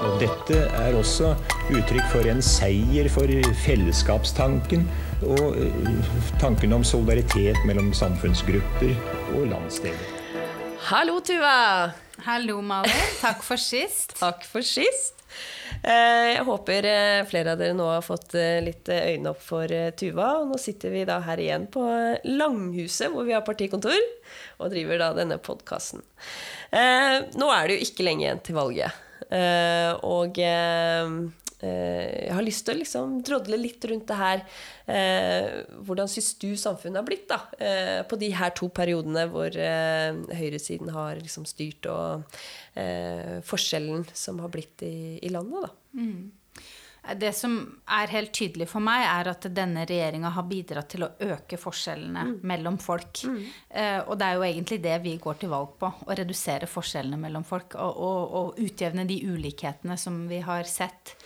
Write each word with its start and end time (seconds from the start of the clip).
Og 0.00 0.16
dette 0.20 0.56
er 0.80 0.94
også 0.96 1.34
uttrykk 1.68 2.06
for 2.08 2.28
en 2.30 2.40
seier 2.44 3.08
for 3.12 3.28
fellesskapstanken 3.66 4.86
og 5.28 5.58
eh, 5.60 6.12
tanken 6.40 6.72
om 6.72 6.84
solidaritet 6.86 7.58
mellom 7.68 7.90
samfunnsgrupper 7.96 8.94
og 9.36 9.50
landsdeler. 9.50 10.14
Hallo, 10.88 11.18
Tuva! 11.20 11.92
Hallo, 12.24 12.60
Malin. 12.64 13.02
Takk 13.20 13.44
for 13.44 13.60
sist. 13.60 14.14
Takk 14.22 14.46
for 14.48 14.64
sist. 14.64 15.20
Eh, 15.84 16.30
jeg 16.32 16.46
håper 16.48 16.88
eh, 16.88 17.20
flere 17.28 17.52
av 17.52 17.60
dere 17.60 17.76
nå 17.76 17.90
har 17.92 18.04
fått 18.04 18.38
litt 18.64 18.88
øynene 18.88 19.34
opp 19.34 19.44
for 19.44 19.76
Tuva. 20.00 20.30
Og 20.40 20.54
nå 20.54 20.62
sitter 20.64 20.96
vi 20.96 21.04
da 21.08 21.20
her 21.28 21.44
igjen 21.44 21.68
på 21.76 21.84
Langhuset, 22.24 23.12
hvor 23.12 23.28
vi 23.28 23.36
har 23.36 23.44
partikontor, 23.44 24.00
og 24.64 24.72
driver 24.72 25.04
da 25.04 25.12
denne 25.20 25.36
podkasten. 25.44 26.00
Nå 26.72 27.52
er 27.52 27.68
det 27.68 27.76
jo 27.76 27.88
ikke 27.90 28.08
lenge 28.08 28.24
igjen 28.24 28.44
til 28.48 28.56
valget. 28.56 29.06
Og 29.30 30.40
jeg 30.40 32.32
har 32.32 32.42
lyst 32.42 32.64
til 32.64 32.74
å 32.74 32.80
liksom 32.80 33.18
drodle 33.26 33.58
litt 33.60 33.84
rundt 33.84 34.08
det 34.08 34.16
her. 34.16 34.42
hvordan 35.84 36.08
syns 36.08 36.32
du 36.40 36.56
samfunnet 36.56 36.98
har 37.02 37.06
blitt 37.06 37.28
da, 37.28 37.38
på 38.08 38.16
de 38.18 38.30
her 38.32 38.54
to 38.56 38.70
periodene 38.72 39.26
hvor 39.30 39.52
høyresiden 39.52 40.90
har 40.96 41.20
liksom 41.20 41.44
styrt, 41.46 41.86
og 41.86 42.24
forskjellen 43.46 44.08
som 44.16 44.40
har 44.40 44.50
blitt 44.56 44.82
i, 44.88 45.20
i 45.20 45.30
landet? 45.30 45.68
da. 45.68 46.00
Mm. 46.00 46.39
Det 47.18 47.32
som 47.36 47.56
er 47.90 48.12
helt 48.12 48.32
tydelig 48.36 48.68
for 48.70 48.84
meg, 48.84 49.04
er 49.08 49.30
at 49.32 49.48
denne 49.54 49.86
regjeringa 49.88 50.30
har 50.36 50.46
bidratt 50.48 50.90
til 50.92 51.06
å 51.06 51.10
øke 51.26 51.58
forskjellene 51.60 52.26
mm. 52.28 52.36
mellom 52.46 52.78
folk. 52.82 53.22
Mm. 53.26 53.42
Eh, 53.68 53.98
og 54.04 54.14
det 54.20 54.28
er 54.28 54.38
jo 54.38 54.46
egentlig 54.46 54.80
det 54.84 54.96
vi 55.04 55.16
går 55.22 55.40
til 55.42 55.52
valg 55.52 55.74
på. 55.80 55.90
Å 56.06 56.16
redusere 56.20 56.70
forskjellene 56.70 57.20
mellom 57.20 57.46
folk. 57.46 57.76
Og, 57.80 58.00
og, 58.06 58.38
og 58.40 58.62
utjevne 58.62 59.08
de 59.08 59.20
ulikhetene 59.26 59.98
som 60.00 60.22
vi 60.30 60.42
har 60.44 60.68
sett. 60.68 61.16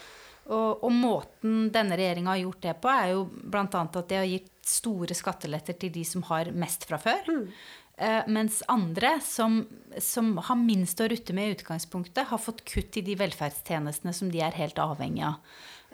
Og, 0.44 0.84
og 0.84 0.90
måten 0.92 1.70
denne 1.72 1.96
regjeringa 1.96 2.34
har 2.34 2.42
gjort 2.42 2.66
det 2.66 2.74
på, 2.82 2.90
er 2.92 3.14
jo 3.14 3.24
bl.a. 3.32 3.64
at 3.70 4.02
de 4.10 4.18
har 4.20 4.28
gitt 4.28 4.50
store 4.64 5.16
skatteletter 5.16 5.76
til 5.80 5.92
de 5.92 6.04
som 6.08 6.24
har 6.30 6.50
mest 6.56 6.84
fra 6.88 6.98
før. 7.00 7.28
Mm. 7.28 7.48
Uh, 7.94 8.24
mens 8.26 8.62
andre, 8.66 9.20
som, 9.22 9.60
som, 10.02 10.32
har 10.42 10.58
minst 10.58 10.98
å 10.98 11.06
rutte 11.06 11.34
med 11.36 11.46
i 11.46 11.54
utgangspunktet, 11.54 12.26
har 12.26 12.40
fått 12.42 12.64
kutt 12.66 12.98
i 12.98 13.04
de 13.06 13.14
velferdstjenestene 13.20 14.14
som 14.16 14.32
de 14.32 14.40
er 14.42 14.56
helt 14.58 14.80
avhengig 14.82 15.22
av. 15.28 15.36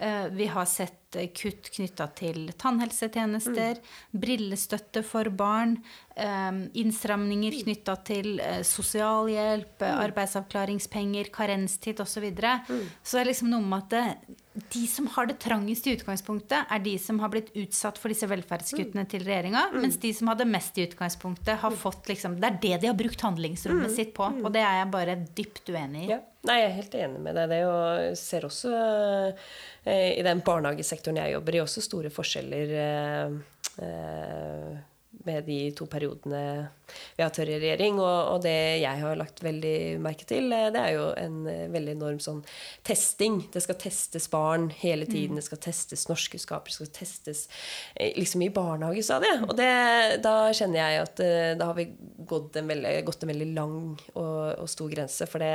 Uh, 0.00 0.30
vi 0.32 0.46
har 0.48 0.64
sett 0.64 0.96
kutt 1.36 1.68
knytta 1.74 2.06
til 2.16 2.46
tannhelsetjenester, 2.56 3.82
mm. 3.82 4.20
brillestøtte 4.22 5.02
for 5.04 5.28
barn, 5.34 5.80
innstramninger 6.16 7.56
knytta 7.64 7.96
til 8.06 8.38
sosialhjelp, 8.68 9.80
mm. 9.82 10.02
arbeidsavklaringspenger, 10.04 11.32
karenstid 11.34 12.00
osv. 12.04 12.14
Så, 12.14 12.22
videre. 12.22 12.60
mm. 12.68 12.84
så 13.02 13.18
det 13.18 13.24
er 13.24 13.30
liksom 13.32 13.50
noe 13.50 13.66
med 13.66 13.82
at 13.82 13.96
det, 13.96 14.38
de 14.72 14.82
som 14.90 15.06
har 15.14 15.28
det 15.30 15.38
trangest 15.42 15.86
i 15.86 15.94
utgangspunktet, 15.96 16.66
er 16.70 16.82
de 16.84 16.94
som 17.00 17.20
har 17.22 17.32
blitt 17.32 17.50
utsatt 17.58 17.98
for 18.00 18.12
disse 18.12 18.28
velferdskuttene 18.30 19.04
til 19.10 19.24
regjeringa. 19.26 19.66
Mm. 19.72 19.78
Mens 19.84 19.98
de 20.02 20.12
som 20.16 20.30
hadde 20.32 20.48
mest 20.50 20.78
i 20.78 20.86
utgangspunktet, 20.88 21.56
har 21.62 21.78
fått 21.78 22.10
liksom 22.10 22.38
Det 22.40 22.48
er 22.48 22.58
det 22.62 22.74
de 22.82 22.90
har 22.90 22.98
brukt 22.98 23.20
handlingsrommet 23.26 23.90
mm. 23.90 23.94
sitt 23.96 24.12
på. 24.16 24.28
Og 24.42 24.50
det 24.54 24.64
er 24.64 24.80
jeg 24.80 24.92
bare 24.92 25.16
dypt 25.38 25.72
uenig 25.72 26.04
i. 26.06 26.10
Ja. 26.14 26.20
Nei, 26.48 26.56
jeg 26.56 26.68
er 26.68 26.76
helt 26.78 26.94
enig 26.96 27.20
med 27.20 27.36
deg. 27.36 27.50
Det 27.52 27.62
og 27.68 28.20
ser 28.20 28.46
også 28.48 28.70
eh, 29.84 30.06
i 30.16 30.22
den 30.24 30.40
barnehagesektoren 30.44 31.20
jeg 31.20 31.34
jobber 31.34 31.58
i, 31.58 31.64
også 31.64 31.84
store 31.84 32.12
forskjeller. 32.14 32.72
Eh, 32.84 33.84
eh, 33.84 34.78
med 35.26 35.44
de 35.44 35.58
to 35.76 35.86
periodene 35.90 36.42
vi 37.16 37.22
har 37.22 37.30
tørr 37.34 37.50
regjering. 37.52 37.98
Og, 38.00 38.34
og, 38.34 38.38
det 38.44 38.82
jeg 38.82 39.02
har 39.02 39.18
lagt 39.18 39.42
veldig 39.44 40.00
merke 40.02 40.26
til, 40.28 40.50
eh, 40.54 40.68
det 40.74 40.82
er 40.82 40.96
jo 40.96 41.06
en 41.20 41.38
eh, 41.50 41.68
veldig 41.72 41.94
enorm 41.96 42.18
sånn 42.22 42.42
testing. 42.86 43.40
Det 43.52 43.62
skal 43.64 43.78
testes 43.80 44.28
barn 44.32 44.68
hele 44.80 45.08
tiden. 45.08 45.36
Mm. 45.36 45.40
Det 45.40 45.46
skal 45.48 45.62
testes 45.68 46.06
norskkunnskaper. 46.10 46.72
Det 46.72 46.78
skal 46.78 46.92
testes 47.00 47.46
eh, 47.94 48.12
liksom 48.18 48.44
i 48.46 48.52
barnehagestadiet. 48.54 49.46
Og 49.48 49.56
det, 49.60 49.70
da 50.24 50.36
kjenner 50.56 50.82
jeg 50.82 51.06
at 51.06 51.24
da 51.60 51.70
har 51.70 51.78
vi 51.78 51.90
gått 52.28 52.58
en 52.58 52.70
veldig, 52.70 52.94
gått 53.06 53.24
en 53.24 53.32
veldig 53.32 53.50
lang 53.54 53.80
og, 54.14 54.60
og 54.60 54.68
stor 54.70 54.92
grense. 54.92 55.28
For 55.30 55.42
det 55.42 55.54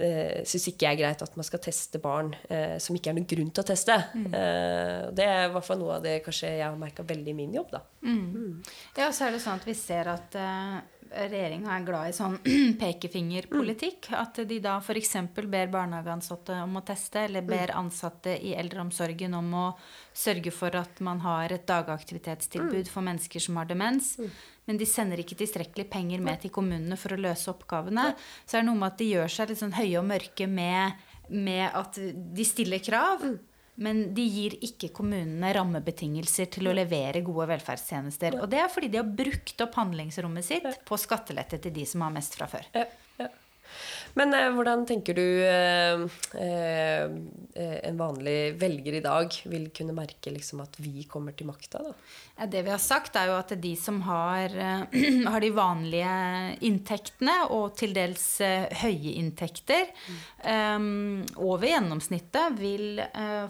eh, 0.00 0.42
syns 0.48 0.68
ikke 0.70 0.86
jeg 0.86 0.96
er 0.96 1.00
greit 1.02 1.24
at 1.24 1.38
man 1.38 1.46
skal 1.46 1.62
teste 1.62 2.00
barn 2.02 2.32
eh, 2.48 2.76
som 2.82 2.96
ikke 2.96 3.12
er 3.12 3.18
noen 3.18 3.28
grunn 3.28 3.50
til 3.52 3.64
å 3.64 3.68
teste. 3.68 3.96
Mm. 4.14 4.28
Eh, 4.34 5.06
det 5.16 5.26
er 5.26 5.46
i 5.46 5.54
hvert 5.54 5.66
fall 5.66 5.80
noe 5.82 5.98
av 5.98 6.04
det 6.04 6.18
kanskje 6.26 6.52
jeg 6.58 6.66
har 6.66 6.78
merka 6.80 7.06
veldig 7.06 7.34
i 7.34 7.38
min 7.38 7.56
jobb. 7.58 7.72
da. 7.74 7.82
Mm. 8.06 8.22
Mm. 8.28 8.54
Ja, 8.98 9.10
så 9.12 9.26
er 9.26 9.34
det 9.34 9.42
sånn 9.44 9.60
at 9.60 9.68
vi 9.68 9.76
ser 9.78 10.10
at 10.12 10.38
eh, 10.38 10.78
regjeringa 11.08 11.72
er 11.74 11.86
glad 11.86 12.10
i 12.10 12.16
sånn 12.16 12.36
pekefingerpolitikk. 12.82 14.10
Mm. 14.10 14.18
At 14.20 14.42
de 14.50 14.60
da 14.64 14.76
f.eks. 14.82 15.14
ber 15.38 15.72
barnehageansatte 15.72 16.60
om 16.64 16.78
å 16.80 16.84
teste, 16.86 17.24
eller 17.28 17.44
mm. 17.46 17.50
ber 17.52 17.74
ansatte 17.78 18.36
i 18.36 18.54
eldreomsorgen 18.58 19.34
om 19.38 19.56
å 19.58 19.66
sørge 20.16 20.52
for 20.54 20.78
at 20.78 21.02
man 21.04 21.22
har 21.24 21.54
et 21.54 21.66
dagaktivitetstilbud 21.68 22.86
mm. 22.86 22.92
for 22.92 23.06
mennesker 23.06 23.48
som 23.48 23.60
har 23.60 23.68
demens. 23.70 24.14
Men 24.68 24.78
de 24.80 24.86
sender 24.88 25.22
ikke 25.22 25.38
tilstrekkelig 25.40 25.88
penger 25.90 26.22
med 26.24 26.42
til 26.42 26.52
kommunene 26.54 26.98
for 27.00 27.16
å 27.16 27.20
løse 27.20 27.48
oppgavene. 27.50 28.10
Så 28.44 28.58
er 28.58 28.62
det 28.62 28.68
noe 28.68 28.78
med 28.78 28.92
at 28.92 28.98
de 29.00 29.12
gjør 29.14 29.32
seg 29.32 29.50
litt 29.50 29.62
sånn 29.62 29.76
høye 29.78 29.96
og 30.00 30.08
mørke 30.10 30.48
med, 30.50 31.06
med 31.32 31.64
at 31.72 31.96
de 31.96 32.46
stiller 32.46 32.82
krav. 32.84 33.24
Men 33.78 34.08
de 34.14 34.24
gir 34.26 34.56
ikke 34.66 34.90
kommunene 34.94 35.52
rammebetingelser 35.54 36.48
til 36.50 36.68
å 36.68 36.74
levere 36.74 37.22
gode 37.26 37.46
velferdstjenester. 37.52 38.40
Og 38.42 38.50
det 38.50 38.58
er 38.60 38.72
fordi 38.72 38.90
de 38.90 39.00
har 39.00 39.12
brukt 39.20 39.62
opp 39.62 39.78
handlingsrommet 39.78 40.46
sitt 40.46 40.66
på 40.88 40.98
skattelette 40.98 41.60
til 41.62 41.76
de 41.76 41.84
som 41.86 42.02
har 42.02 42.14
mest 42.14 42.34
fra 42.34 42.50
før. 42.50 42.66
Men 44.18 44.34
eh, 44.34 44.50
hvordan 44.54 44.84
tenker 44.88 45.16
du 45.16 45.26
eh, 45.46 46.04
eh, 46.42 47.04
en 47.88 47.98
vanlig 47.98 48.38
velger 48.60 48.98
i 48.98 49.04
dag 49.04 49.34
vil 49.50 49.68
kunne 49.74 49.96
merke 49.96 50.32
liksom, 50.34 50.62
at 50.64 50.78
vi 50.82 51.04
kommer 51.10 51.36
til 51.38 51.48
makta? 51.50 51.82
Det 52.38 52.62
vi 52.62 52.70
har 52.70 52.82
sagt, 52.82 53.16
er 53.18 53.32
jo 53.32 53.36
at 53.38 53.52
de 53.58 53.72
som 53.78 54.00
har, 54.06 54.54
eh, 54.54 54.98
har 55.32 55.42
de 55.42 55.50
vanlige 55.54 56.14
inntektene, 56.66 57.36
og 57.54 57.76
til 57.78 57.94
dels 57.96 58.26
eh, 58.44 58.68
høye 58.82 59.16
inntekter, 59.18 59.90
mm. 60.38 61.34
over 61.42 61.66
gjennomsnittet, 61.66 62.54
vil 62.58 63.00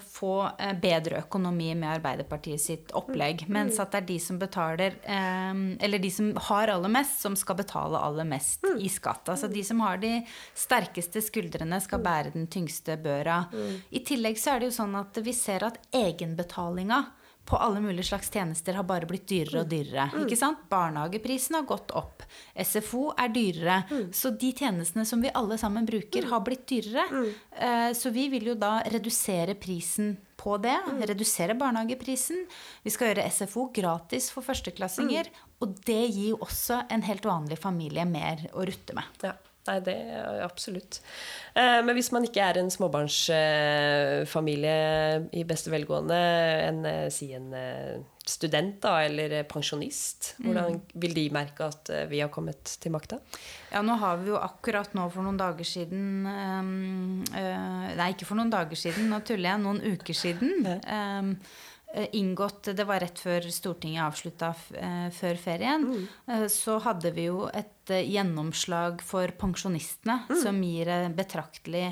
få 0.00 0.32
bedre 0.80 1.20
økonomi 1.20 1.68
med 1.76 1.98
Arbeiderpartiet 1.98 2.62
sitt 2.62 2.94
opplegg. 2.96 3.44
Mm. 3.46 3.52
Mens 3.58 3.80
at 3.82 3.92
det 3.92 4.00
er 4.00 4.06
de 4.08 4.16
som 4.22 4.38
betaler 4.40 4.96
Eller 5.04 6.00
de 6.00 6.10
som 6.12 6.30
har 6.48 6.72
aller 6.72 6.92
mest, 6.92 7.20
som 7.22 7.36
skal 7.36 7.58
betale 7.60 8.00
aller 8.00 8.26
mest 8.28 8.64
mm. 8.64 8.78
i 8.80 8.88
skatt. 8.92 9.28
Altså 9.28 9.50
de 9.52 9.64
som 9.66 9.82
har 9.84 10.00
de 10.00 10.07
sterkeste 10.56 11.22
skuldrene 11.24 11.80
skal 11.84 12.02
bære 12.04 12.34
den 12.34 12.48
tyngste 12.50 12.98
børa. 13.02 13.44
Mm. 13.52 13.78
I 13.90 14.04
tillegg 14.06 14.40
så 14.40 14.54
er 14.54 14.62
det 14.62 14.70
jo 14.70 14.78
sånn 14.80 14.98
at 14.98 15.22
vi 15.24 15.36
ser 15.36 15.66
at 15.68 15.80
egenbetalinga 15.94 17.04
på 17.48 17.56
alle 17.56 17.80
mulige 17.80 18.04
slags 18.04 18.30
tjenester 18.30 18.76
har 18.76 18.84
bare 18.84 19.06
blitt 19.08 19.24
dyrere 19.30 19.62
og 19.62 19.70
dyrere. 19.70 20.10
Mm. 20.12 20.24
ikke 20.26 20.36
sant? 20.36 20.66
Barnehageprisen 20.68 21.56
har 21.56 21.64
gått 21.68 21.94
opp. 21.96 22.26
SFO 22.52 23.14
er 23.16 23.32
dyrere. 23.32 23.78
Mm. 23.88 24.06
Så 24.12 24.34
de 24.36 24.50
tjenestene 24.52 25.06
som 25.08 25.22
vi 25.24 25.32
alle 25.32 25.56
sammen 25.60 25.88
bruker, 25.88 26.26
mm. 26.26 26.30
har 26.32 26.44
blitt 26.44 26.66
dyrere. 26.68 27.06
Mm. 27.08 27.28
Uh, 27.56 27.90
så 27.96 28.12
vi 28.12 28.26
vil 28.34 28.50
jo 28.52 28.56
da 28.60 28.78
redusere 28.92 29.56
prisen 29.56 30.18
på 30.38 30.58
det. 30.60 30.76
Mm. 30.90 31.00
Redusere 31.08 31.56
barnehageprisen. 31.58 32.44
Vi 32.84 32.92
skal 32.92 33.14
gjøre 33.14 33.28
SFO 33.32 33.70
gratis 33.74 34.28
for 34.34 34.44
førsteklassinger. 34.44 35.32
Og 35.64 35.74
det 35.86 36.02
gir 36.12 36.32
jo 36.32 36.40
også 36.44 36.84
en 36.94 37.04
helt 37.06 37.26
vanlig 37.26 37.58
familie 37.58 38.06
mer 38.08 38.46
å 38.54 38.66
rutte 38.68 38.96
med. 38.96 39.26
Ja. 39.26 39.34
Nei, 39.68 39.82
det 39.84 39.92
er 40.16 40.38
absolutt. 40.46 40.96
Eh, 41.52 41.84
men 41.84 41.92
hvis 41.96 42.12
man 42.14 42.24
ikke 42.24 42.44
er 42.44 42.58
en 42.60 42.70
småbarnsfamilie 42.72 44.76
i 45.36 45.44
beste 45.48 45.70
velgående, 45.72 46.18
en, 46.68 46.78
eh, 46.88 47.08
si 47.12 47.32
en 47.36 47.52
eh, 47.56 47.98
student 48.28 48.82
da, 48.84 48.92
eller 49.04 49.44
pensjonist, 49.48 50.34
hvordan 50.40 50.72
mm. 50.78 50.82
vil 51.04 51.14
de 51.16 51.24
merke 51.34 51.64
at 51.68 51.90
vi 52.10 52.20
har 52.22 52.30
kommet 52.32 52.64
til 52.80 52.90
makta? 52.92 53.16
Ja, 53.72 53.80
nå 53.84 53.94
har 54.00 54.14
vi 54.20 54.26
jo 54.32 54.36
akkurat 54.40 54.94
nå 54.96 55.04
for 55.12 55.22
noen 55.24 55.40
dager 55.40 55.64
siden 55.64 56.24
Nei, 57.28 58.08
ikke 58.12 58.26
for 58.28 58.36
noen 58.36 58.52
dager 58.52 58.76
siden, 58.76 59.08
nå 59.08 59.18
tuller 59.24 59.48
jeg. 59.50 59.58
Noen 59.64 59.80
uker 59.94 60.14
siden. 60.16 60.50
Eh, 61.94 62.08
inngått 62.12 62.62
Det 62.76 62.84
var 62.84 63.00
rett 63.00 63.18
før 63.18 63.46
Stortinget 63.48 64.04
avslutta 64.04 64.50
eh, 64.76 65.08
før 65.14 65.38
ferien. 65.40 65.86
Mm. 65.88 66.08
Eh, 66.28 66.44
så 66.52 66.76
hadde 66.84 67.14
vi 67.16 67.24
jo 67.30 67.46
et 67.48 67.88
gjennomslag 67.88 69.00
for 69.00 69.32
pensjonistene 69.40 70.18
mm. 70.28 70.34
som 70.42 70.58
gir 70.60 70.90
en 70.92 71.14
betraktelig 71.16 71.86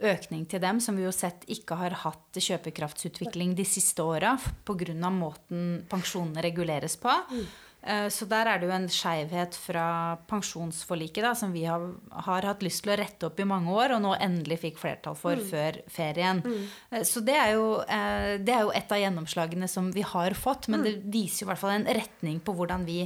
økning 0.00 0.46
til 0.48 0.62
dem, 0.64 0.80
som 0.80 0.96
vi 0.96 1.04
jo 1.04 1.12
sett 1.12 1.44
ikke 1.52 1.76
har 1.76 1.98
hatt 2.06 2.40
kjøpekraftsutvikling 2.40 3.52
de 3.58 3.66
siste 3.68 4.00
åra 4.00 4.38
pga. 4.64 5.10
måten 5.12 5.84
pensjonene 5.90 6.40
reguleres 6.48 6.96
på. 6.96 7.12
Mm. 7.12 7.44
Eh, 7.82 8.08
så 8.14 8.26
der 8.30 8.46
er 8.46 8.60
det 8.60 8.68
jo 8.68 8.74
en 8.76 8.86
skeivhet 8.92 9.56
fra 9.58 9.84
pensjonsforliket 10.30 11.24
da, 11.26 11.32
som 11.34 11.50
vi 11.54 11.64
har, 11.66 11.82
har, 12.28 12.46
hatt 12.46 12.62
lyst 12.62 12.84
til 12.84 12.92
å 12.94 12.98
rette 13.00 13.26
opp 13.26 13.40
i 13.42 13.46
mange 13.48 13.74
år, 13.74 13.96
og 13.96 14.04
nå 14.04 14.12
endelig 14.22 14.60
fikk 14.62 14.78
flertall 14.78 15.16
for 15.18 15.40
mm. 15.40 15.48
før 15.50 15.80
ferien. 15.90 16.42
Mm. 16.46 16.68
Eh, 16.92 17.04
så 17.08 17.24
det 17.26 17.34
er, 17.34 17.56
jo, 17.56 17.66
eh, 17.82 18.36
det 18.38 18.54
er, 18.54 18.62
jo, 18.68 18.72
et 18.78 18.94
av 18.94 19.02
gjennomslagene 19.02 19.70
som 19.70 19.90
vi 19.94 20.06
har 20.06 20.38
fått, 20.38 20.70
men 20.70 20.84
mm. 20.84 20.86
det 20.86 20.94
viser 21.16 21.42
jo 21.42 21.48
i 21.48 21.50
hvert 21.50 21.62
fall 21.64 21.74
en 21.74 21.90
retning 21.98 22.38
på 22.44 22.54
hvordan 22.58 22.86
vi 22.86 23.00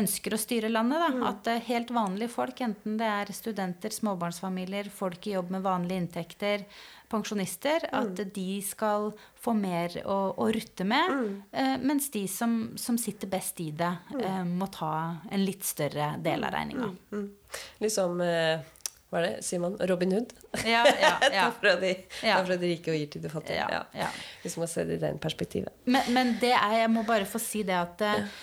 ønsker 0.00 0.34
å 0.34 0.40
styre 0.40 0.72
landet. 0.72 1.04
Da. 1.04 1.12
Mm. 1.12 1.28
At 1.28 1.52
helt 1.68 1.92
vanlige 1.94 2.32
folk, 2.32 2.64
enten 2.64 2.96
det 3.00 3.12
er 3.20 3.36
studenter, 3.36 3.92
småbarnsfamilier, 3.92 4.88
folk 4.94 5.28
i 5.28 5.36
jobb 5.36 5.52
med 5.52 5.68
vanlige 5.68 6.00
inntekter, 6.00 6.68
pensjonister, 7.12 7.84
at 7.92 8.16
mm. 8.16 8.30
de 8.34 8.48
skal 8.64 9.10
få 9.38 9.52
mer 9.56 9.92
å, 10.08 10.16
å 10.40 10.48
rutte 10.54 10.86
med. 10.88 11.12
Mm. 11.12 11.84
Mens 11.84 12.08
de 12.14 12.24
som, 12.30 12.56
som, 12.80 12.96
sitter 12.98 13.30
best 13.30 13.60
i 13.62 13.68
det, 13.76 13.92
må 14.48 14.68
ta 14.72 14.94
en 15.30 15.44
litt 15.44 15.64
større 15.66 16.14
del 16.22 16.46
av 16.46 16.54
regninga. 16.54 16.88
Mm. 16.90 17.18
mm. 17.18 17.26
Liksom 17.84 18.20
eh, 18.24 18.72
hva 19.14 19.20
er 19.20 19.26
det, 19.28 19.34
sier 19.46 19.60
man? 19.62 19.76
Robin 19.86 20.10
Hood? 20.16 20.32
Ja, 20.66 20.80
ja, 20.88 21.12
ja. 21.36 21.44
fra 21.54 21.76
de, 21.78 21.92
ja. 22.26 22.40
fra 22.42 22.56
de 22.58 22.70
rike 22.72 22.90
og 22.90 22.98
gir 22.98 23.12
til 23.12 23.22
de 23.22 23.30
fattige. 23.30 23.62
Ja, 23.70 23.84
ja. 23.94 24.08
Hvis 24.42 24.56
man 24.58 24.70
ser 24.70 24.88
det 24.90 24.98
i 24.98 25.04
den 25.04 25.20
perspektivet. 25.22 25.70
Men, 25.84 26.08
men, 26.16 26.34
det 26.42 26.50
er, 26.56 26.80
jeg 26.80 26.90
må 26.90 27.04
bare 27.06 27.28
få 27.28 27.38
si 27.42 27.62
det 27.66 27.76
at 27.78 28.02
eh, 28.08 28.42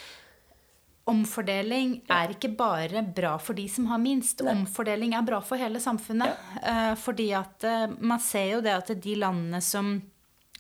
Omfordeling 1.12 1.96
er 2.14 2.32
ikke 2.36 2.52
bare 2.56 3.02
bra 3.04 3.34
for 3.42 3.58
de 3.58 3.66
som 3.68 3.90
har 3.90 4.00
minst. 4.00 4.46
Nei. 4.46 4.54
Omfordeling 4.54 5.16
er 5.18 5.26
bra 5.28 5.42
for 5.44 5.60
hele 5.60 5.82
samfunnet. 5.82 6.38
Fordi 7.02 7.26
at 7.36 7.66
man 7.98 8.22
ser 8.22 8.52
jo 8.54 8.60
det 8.64 8.76
at 8.78 8.92
de 9.02 9.16
landene 9.20 9.60
som 9.66 9.96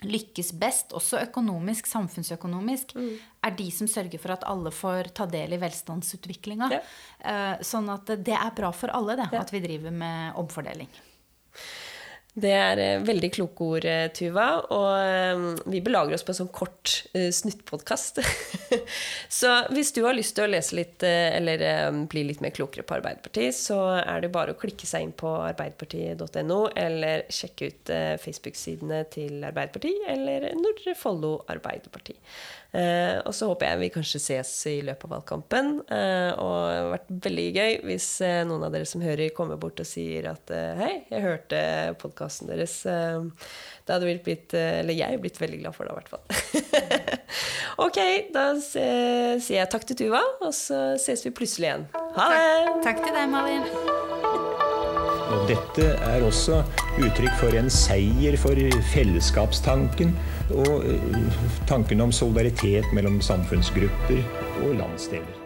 lykkes 0.01 0.51
best, 0.57 0.95
også 0.97 1.19
økonomisk, 1.27 1.85
samfunnsøkonomisk, 1.89 2.95
mm. 2.97 3.11
er 3.45 3.55
de 3.57 3.67
som 3.73 3.89
sørger 3.89 4.21
for 4.21 4.33
at 4.33 4.45
alle 4.49 4.73
får 4.73 5.11
ta 5.17 5.27
del 5.29 5.53
i 5.53 5.61
velstandsutviklinga. 5.61 6.71
Ja. 6.73 6.81
Uh, 7.21 7.63
sånn 7.65 7.89
at 7.93 8.09
det 8.17 8.35
er 8.37 8.57
bra 8.57 8.71
for 8.73 8.93
alle, 8.97 9.19
det, 9.19 9.29
ja. 9.29 9.43
at 9.45 9.53
vi 9.53 9.61
driver 9.63 9.93
med 9.93 10.41
omfordeling. 10.41 10.89
Det 12.31 12.51
er 12.55 12.79
eh, 12.79 13.01
veldig 13.03 13.27
kloke 13.35 13.65
ord, 13.75 13.85
eh, 13.87 14.05
Tuva. 14.15 14.45
Og 14.71 14.91
eh, 14.95 15.41
vi 15.73 15.81
belager 15.83 16.15
oss 16.15 16.23
på 16.23 16.31
en 16.31 16.39
sånn 16.39 16.53
kort 16.55 16.93
snuttpodkast. 17.11 18.21
så 19.41 19.51
hvis 19.75 19.91
du 19.95 20.01
har 20.05 20.15
lyst 20.15 20.37
til 20.37 20.47
å 20.47 20.51
lese 20.51 20.77
litt, 20.77 21.03
eller 21.03 21.91
bli 22.11 22.23
litt 22.29 22.39
mer 22.43 22.53
klokere 22.55 22.85
på 22.87 22.95
Arbeiderpartiet, 22.99 23.57
så 23.57 23.81
er 23.99 24.23
det 24.23 24.31
bare 24.31 24.55
å 24.55 24.59
klikke 24.59 24.87
seg 24.87 25.07
inn 25.07 25.13
på 25.17 25.33
arbeiderpartiet.no, 25.43 26.61
eller 26.79 27.25
sjekke 27.31 27.71
ut 27.71 27.91
Facebook-sidene 28.21 29.03
til 29.11 29.43
Arbeiderpartiet, 29.47 30.07
eller 30.13 30.47
Nordre 30.59 30.95
Follo 30.97 31.35
Arbeiderparti. 31.51 32.15
Og 32.71 33.33
så 33.35 33.49
håper 33.49 33.67
jeg 33.67 33.79
vi 33.81 33.89
kanskje 33.91 34.21
ses 34.23 34.51
i 34.71 34.77
løpet 34.87 35.09
av 35.09 35.15
valgkampen. 35.17 35.73
Og 35.81 35.89
det 35.91 36.77
har 36.77 36.91
vært 36.93 37.11
veldig 37.25 37.47
gøy 37.57 37.73
hvis 37.89 38.07
noen 38.47 38.63
av 38.63 38.71
dere 38.71 38.87
som 38.87 39.03
hører, 39.03 39.33
kommer 39.35 39.59
bort 39.59 39.81
og 39.83 39.89
sier 39.89 40.29
at 40.31 40.53
hei, 40.79 40.93
jeg 41.11 41.25
hørte 41.25 41.59
podkasten 41.99 42.20
deres. 42.49 42.77
Eh, 42.85 43.49
det 43.87 43.95
hadde 43.95 44.15
blitt, 44.25 44.53
eh, 44.57 44.81
eller 44.81 44.97
jeg 44.97 45.21
blitt 45.23 45.41
veldig 45.41 45.61
glad 45.63 45.77
for 45.77 45.87
det, 45.87 45.91
i 45.91 45.99
hvert 45.99 46.11
fall. 46.11 46.23
ok, 47.87 47.99
da 48.35 48.45
sier 48.61 49.57
jeg 49.57 49.71
takk 49.73 49.87
til 49.89 50.03
Tuva, 50.05 50.21
og 50.41 50.53
så 50.55 50.93
ses 51.01 51.25
vi 51.25 51.33
plutselig 51.35 51.71
igjen. 51.71 51.89
Ha 52.17 52.29
det! 52.31 52.45
Takk, 52.45 52.85
takk 52.87 53.03
til 53.07 53.19
deg, 53.19 53.27
Malin. 53.33 53.67
Og 55.31 55.45
dette 55.47 55.85
er 56.11 56.23
også 56.27 56.59
uttrykk 56.99 57.35
for 57.39 57.55
en 57.55 57.71
seier 57.71 58.35
for 58.39 58.59
fellesskapstanken 58.91 60.15
og 60.51 60.87
eh, 60.87 61.45
tanken 61.69 62.03
om 62.03 62.15
solidaritet 62.15 62.89
mellom 62.95 63.21
samfunnsgrupper 63.23 64.25
og 64.65 64.75
landsdeler. 64.81 65.40